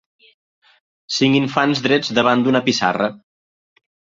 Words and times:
Cinc 1.17 1.37
infants 1.41 1.83
drets 1.89 2.11
davant 2.21 2.45
d'una 2.47 2.63
pissarra. 2.71 3.11